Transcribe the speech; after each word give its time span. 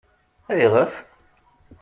Ayɣef? 0.51 0.93